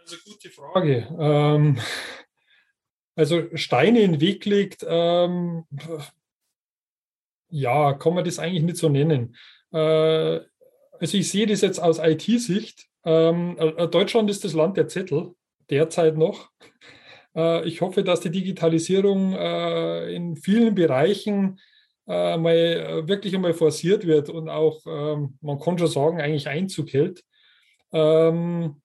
[0.00, 1.08] Also gute Frage.
[1.18, 1.78] Ähm,
[3.16, 5.64] also Steine in den Weg legt, ähm,
[7.48, 9.36] ja, kann man das eigentlich nicht so nennen.
[9.72, 10.40] Äh,
[10.98, 12.86] also ich sehe das jetzt aus IT-Sicht.
[13.04, 15.34] Ähm, äh, Deutschland ist das Land der Zettel,
[15.70, 16.50] derzeit noch.
[17.36, 21.58] Äh, ich hoffe, dass die Digitalisierung in vielen Bereichen
[22.06, 27.24] mal wirklich einmal forciert wird und auch, ähm, man kann schon sagen, eigentlich Einzug hält.
[27.92, 28.82] Ähm,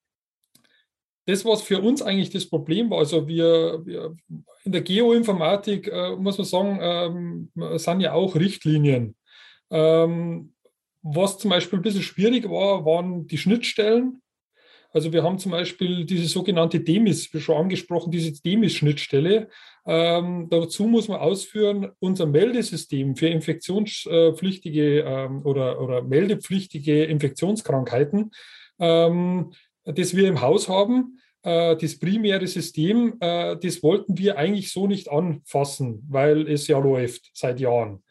[1.30, 4.16] das, was für uns eigentlich das Problem war, also wir, wir
[4.64, 6.80] in der Geoinformatik, äh, muss man sagen,
[7.56, 9.16] ähm, sind ja auch Richtlinien.
[9.70, 10.54] Ähm,
[11.02, 14.22] was zum Beispiel ein bisschen schwierig war, waren die Schnittstellen.
[14.92, 19.50] Also wir haben zum Beispiel diese sogenannte DEMIS, schon angesprochen, diese DEMIS-Schnittstelle.
[19.86, 28.32] Ähm, dazu muss man ausführen, unser Meldesystem für infektionspflichtige ähm, oder, oder meldepflichtige Infektionskrankheiten,
[28.80, 29.52] ähm,
[29.86, 34.88] das wir im Haus haben, äh, das primäre System, äh, das wollten wir eigentlich so
[34.88, 38.04] nicht anfassen, weil es ja läuft seit Jahren.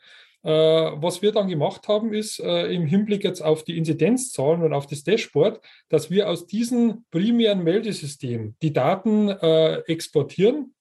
[0.43, 4.87] Äh, was wir dann gemacht haben, ist im Hinblick jetzt auf die Inzidenzzahlen und auf
[4.87, 10.75] das Dashboard, dass wir aus diesem primären Meldesystem die Daten exportieren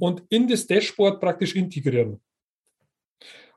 [0.00, 2.20] und in das Dashboard praktisch integrieren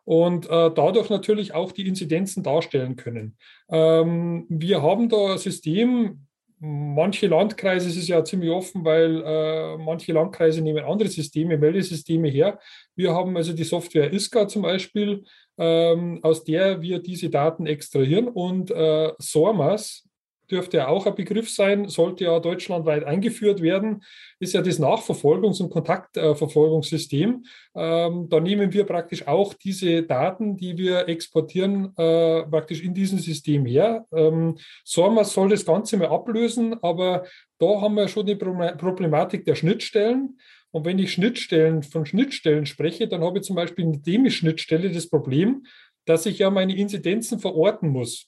[0.05, 3.35] und äh, dadurch natürlich auch die Inzidenzen darstellen können.
[3.69, 6.25] Ähm, wir haben da ein System,
[6.59, 12.29] manche Landkreise ist es ja ziemlich offen, weil äh, manche Landkreise nehmen andere Systeme, Meldesysteme
[12.29, 12.59] her.
[12.95, 15.23] Wir haben also die Software ISCA zum Beispiel,
[15.57, 20.07] ähm, aus der wir diese Daten extrahieren und äh, SORMAS,
[20.51, 24.03] dürfte ja auch ein Begriff sein, sollte ja deutschlandweit eingeführt werden,
[24.39, 27.45] ist ja das Nachverfolgungs- und Kontaktverfolgungssystem.
[27.75, 33.19] Ähm, da nehmen wir praktisch auch diese Daten, die wir exportieren, äh, praktisch in diesem
[33.19, 34.05] System her.
[34.13, 37.23] Ähm, SORMAS soll das Ganze mal ablösen, aber
[37.60, 40.38] da haben wir schon die Problematik der Schnittstellen.
[40.71, 44.91] Und wenn ich Schnittstellen von Schnittstellen spreche, dann habe ich zum Beispiel mit dem Schnittstelle
[44.91, 45.65] das Problem,
[46.05, 48.27] dass ich ja meine Inzidenzen verorten muss.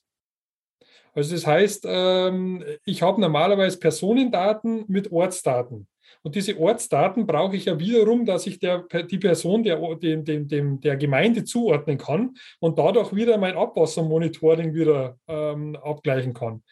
[1.18, 5.88] Also das heißt, ähm, ich habe normalerweise Personendaten mit Ortsdaten.
[6.22, 10.46] Und diese Ortsdaten brauche ich ja wiederum, dass ich der, die Person der, dem, dem,
[10.46, 16.62] dem, der Gemeinde zuordnen kann und dadurch wieder mein Abwassermonitoring wieder ähm, abgleichen kann.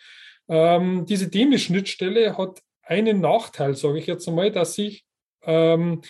[0.48, 5.04] Ähm, diese DEMI-Schnittstelle hat einen Nachteil, sage ich jetzt einmal, dass sich
[5.42, 6.02] ähm,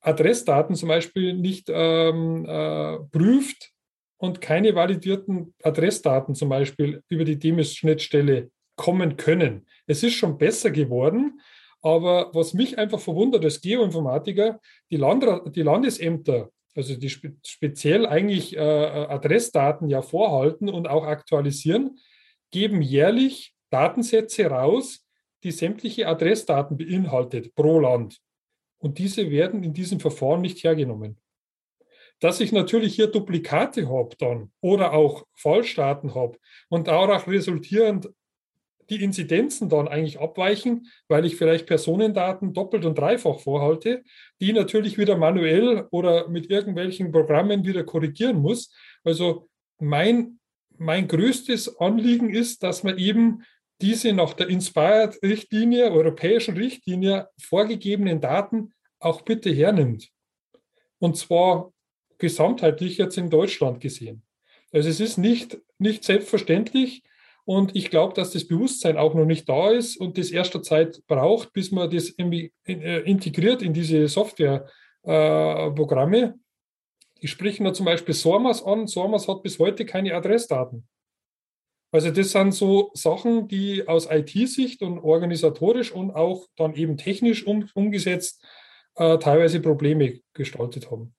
[0.00, 3.75] Adressdaten zum Beispiel nicht ähm, äh, prüft,
[4.18, 9.66] und keine validierten Adressdaten zum Beispiel über die DEMIS-Schnittstelle kommen können.
[9.86, 11.40] Es ist schon besser geworden,
[11.82, 18.06] aber was mich einfach verwundert als Geoinformatiker, die, Landra die Landesämter, also die spe speziell
[18.06, 21.98] eigentlich äh, äh, Adressdaten ja vorhalten und auch aktualisieren,
[22.50, 25.06] geben jährlich Datensätze raus,
[25.42, 28.18] die sämtliche Adressdaten beinhaltet pro Land.
[28.78, 31.18] Und diese werden in diesem Verfahren nicht hergenommen.
[32.20, 38.08] Dass ich natürlich hier Duplikate habe dann oder auch Fallstaaten habe und daraus resultierend
[38.90, 44.02] die Inzidenzen dann eigentlich abweichen, weil ich vielleicht Personendaten doppelt und dreifach vorhalte,
[44.40, 48.72] die natürlich wieder manuell oder mit irgendwelchen Programmen wieder korrigieren muss.
[49.04, 49.48] Also
[49.78, 50.38] mein,
[50.78, 53.42] mein größtes Anliegen ist, dass man eben
[53.80, 60.10] diese nach der Inspired-Richtlinie, europäischen Richtlinie vorgegebenen Daten auch bitte hernimmt.
[60.98, 61.72] Und zwar
[62.18, 64.22] gesamtheitlich jetzt in Deutschland gesehen.
[64.72, 67.02] Also es ist nicht, nicht selbstverständlich
[67.44, 71.02] und ich glaube, dass das Bewusstsein auch noch nicht da ist und das erste Zeit
[71.06, 72.50] braucht, bis man das äh,
[73.08, 76.18] integriert in diese Softwareprogramme.
[76.18, 76.32] Äh,
[77.20, 78.86] ich spreche nur zum Beispiel SORMAS an.
[78.86, 80.86] SORMAS hat bis heute keine Adressdaten.
[81.92, 87.46] Also das sind so Sachen, die aus IT-Sicht und organisatorisch und auch dann eben technisch
[87.46, 88.44] um, umgesetzt
[88.96, 91.15] äh, teilweise Probleme gestaltet haben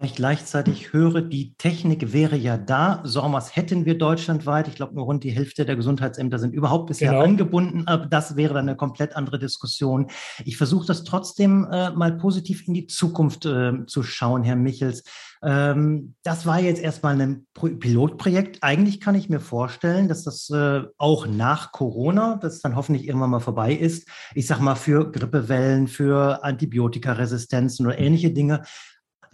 [0.00, 3.02] ich gleichzeitig höre, die Technik wäre ja da.
[3.04, 4.68] SORMAS hätten wir deutschlandweit.
[4.68, 7.24] Ich glaube, nur rund die Hälfte der Gesundheitsämter sind überhaupt bisher genau.
[7.24, 7.86] angebunden.
[7.86, 10.08] Aber das wäre dann eine komplett andere Diskussion.
[10.44, 15.04] Ich versuche das trotzdem äh, mal positiv in die Zukunft äh, zu schauen, Herr Michels.
[15.44, 18.62] Ähm, das war jetzt erstmal ein Pilotprojekt.
[18.62, 23.30] Eigentlich kann ich mir vorstellen, dass das äh, auch nach Corona, das dann hoffentlich irgendwann
[23.30, 28.62] mal vorbei ist, ich sag mal für Grippewellen, für Antibiotikaresistenzen oder ähnliche Dinge,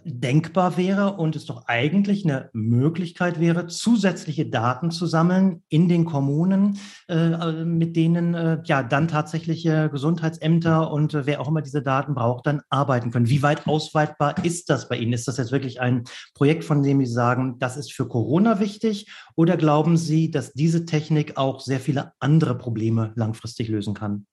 [0.09, 6.05] denkbar wäre und es doch eigentlich eine Möglichkeit wäre, zusätzliche Daten zu sammeln in den
[6.05, 11.81] Kommunen, äh, mit denen äh, ja dann tatsächliche Gesundheitsämter und äh, wer auch immer diese
[11.81, 13.29] Daten braucht, dann arbeiten können.
[13.29, 15.13] Wie weit ausweitbar ist das bei Ihnen?
[15.13, 19.11] Ist das jetzt wirklich ein Projekt, von dem Sie sagen, das ist für Corona wichtig?
[19.35, 24.25] Oder glauben Sie, dass diese Technik auch sehr viele andere Probleme langfristig lösen kann?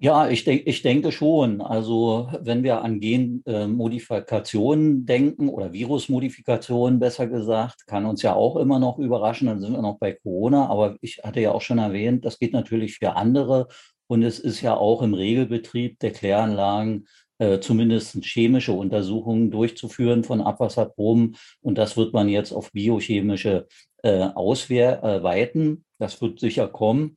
[0.00, 1.60] Ja, ich, denk, ich denke schon.
[1.60, 8.78] Also wenn wir an Genmodifikationen denken oder Virusmodifikationen besser gesagt, kann uns ja auch immer
[8.78, 9.48] noch überraschen.
[9.48, 10.68] Dann sind wir noch bei Corona.
[10.68, 13.66] Aber ich hatte ja auch schon erwähnt, das geht natürlich für andere.
[14.06, 17.08] Und es ist ja auch im Regelbetrieb der Kläranlagen
[17.38, 21.36] äh, zumindest chemische Untersuchungen durchzuführen von Abwasserproben.
[21.60, 23.66] Und das wird man jetzt auf biochemische
[24.04, 25.84] äh, ausweiten.
[25.98, 27.16] Das wird sicher kommen.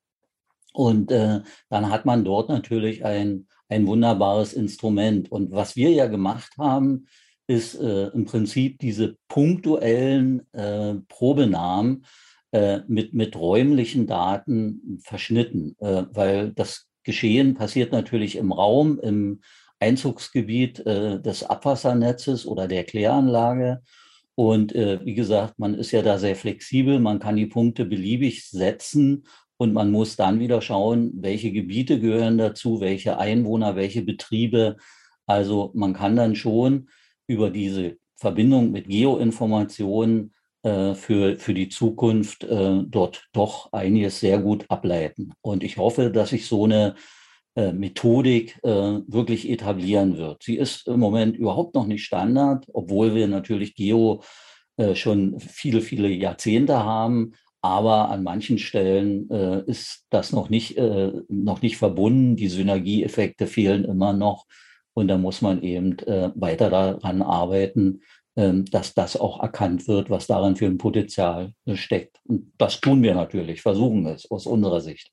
[0.74, 5.32] Und äh, dann hat man dort natürlich ein, ein wunderbares Instrument.
[5.32, 7.08] Und was wir ja gemacht haben,
[7.48, 12.06] ist äh, im Prinzip diese punktuellen äh, Probenahmen
[12.52, 19.42] äh, mit, mit räumlichen Daten verschnitten, äh, weil das Geschehen passiert natürlich im Raum, im
[19.80, 23.82] Einzugsgebiet äh, des Abwassernetzes oder der Kläranlage.
[24.36, 28.48] Und äh, wie gesagt, man ist ja da sehr flexibel, man kann die Punkte beliebig
[28.50, 29.26] setzen
[29.62, 34.78] und man muss dann wieder schauen, welche Gebiete gehören dazu, welche Einwohner, welche Betriebe.
[35.28, 36.90] Also man kann dann schon
[37.28, 44.40] über diese Verbindung mit Geoinformationen äh, für, für die Zukunft äh, dort doch einiges sehr
[44.40, 45.34] gut ableiten.
[45.42, 46.96] Und ich hoffe, dass sich so eine
[47.54, 50.42] äh, Methodik äh, wirklich etablieren wird.
[50.42, 54.24] Sie ist im Moment überhaupt noch nicht Standard, obwohl wir natürlich Geo
[54.78, 57.34] äh, schon viele, viele Jahrzehnte haben.
[57.62, 62.36] Aber an manchen Stellen äh, ist das noch nicht, äh, noch nicht verbunden.
[62.36, 64.46] Die Synergieeffekte fehlen immer noch.
[64.94, 68.02] Und da muss man eben äh, weiter daran arbeiten,
[68.36, 72.20] ähm, dass das auch erkannt wird, was daran für ein Potenzial äh, steckt.
[72.26, 75.12] Und das tun wir natürlich, versuchen es aus unserer Sicht.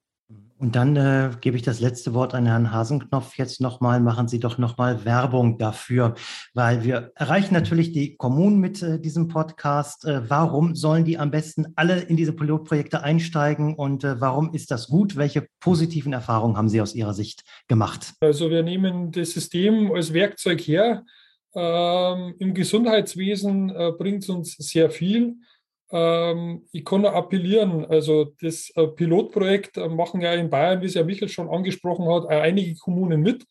[0.58, 4.00] Und dann äh, gebe ich das letzte Wort an Herrn Hasenknopf jetzt nochmal.
[4.00, 6.14] Machen Sie doch nochmal Werbung dafür,
[6.52, 10.04] weil wir erreichen natürlich die Kommunen mit äh, diesem Podcast.
[10.04, 14.72] Äh, warum sollen die am besten alle in diese Pilotprojekte einsteigen und äh, warum ist
[14.72, 15.16] das gut?
[15.16, 18.14] Welche positiven Erfahrungen haben Sie aus Ihrer Sicht gemacht?
[18.20, 21.04] Also wir nehmen das System als Werkzeug her.
[21.54, 25.36] Ähm, Im Gesundheitswesen äh, bringt es uns sehr viel.
[25.90, 30.86] Ähm, ich kann nur appellieren, also das äh, Pilotprojekt äh, machen ja in Bayern, wie
[30.86, 33.44] es ja Michael schon angesprochen hat, äh, einige Kommunen mit.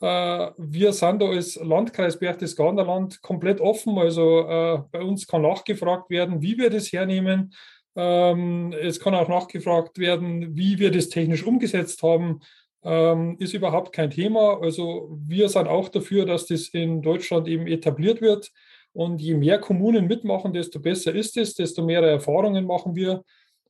[0.00, 3.96] Wir sind da als Landkreis Berchtesgadener Land komplett offen.
[3.96, 4.44] Also
[4.90, 7.54] bei uns kann nachgefragt werden, wie wir das hernehmen.
[7.96, 12.40] Ähm, es kann auch nachgefragt werden, wie wir das technisch umgesetzt haben.
[12.82, 14.60] Ähm, ist überhaupt kein Thema.
[14.60, 18.50] Also wir sind auch dafür, dass das in Deutschland eben etabliert wird.
[18.94, 23.22] Und je mehr Kommunen mitmachen, desto besser ist es, desto mehr Erfahrungen machen wir.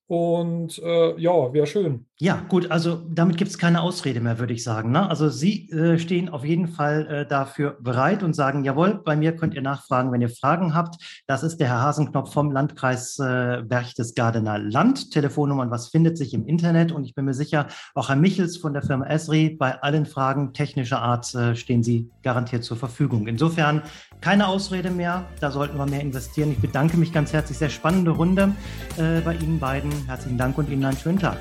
[0.06, 2.06] Und äh, ja, wäre schön.
[2.20, 4.92] Ja, gut, also damit gibt es keine Ausrede mehr, würde ich sagen.
[4.92, 5.10] Ne?
[5.10, 9.34] Also Sie äh, stehen auf jeden Fall äh, dafür bereit und sagen, jawohl, bei mir
[9.34, 11.24] könnt ihr nachfragen, wenn ihr Fragen habt.
[11.26, 15.10] Das ist der Herr Hasenknopf vom Landkreis äh, Berchtesgadener Land.
[15.10, 16.92] Telefonnummern, was findet sich im Internet?
[16.92, 20.52] Und ich bin mir sicher, auch Herr Michels von der Firma Esri, bei allen Fragen
[20.52, 23.26] technischer Art äh, stehen Sie garantiert zur Verfügung.
[23.26, 23.82] Insofern
[24.20, 26.52] keine Ausrede mehr, da sollten wir mehr investieren.
[26.52, 28.52] Ich bedanke mich ganz herzlich, sehr spannende Runde
[28.98, 29.90] äh, bei Ihnen beiden.
[30.06, 31.38] Herzlichen Dank und Ihnen einen schönen Tag.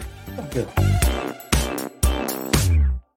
[0.51, 0.65] 对。